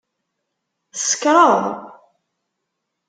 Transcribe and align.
Tsekṛeḍ? 0.93 1.63